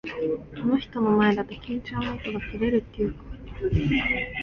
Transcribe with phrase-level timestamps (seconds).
[0.55, 3.23] あの人の前だと、緊張の糸が切れるっていうか。